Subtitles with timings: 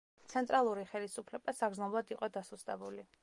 [0.31, 3.07] ცენტრალური ხელისუფლება საგრძნობლად იყო დასუსტებული.